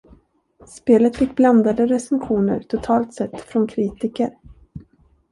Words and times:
Spelet 0.67 1.15
fick 1.17 1.35
blandade 1.35 1.87
recensioner 1.87 2.59
totalt 2.63 3.13
sett 3.13 3.41
från 3.41 3.67
kritiker. 3.67 4.37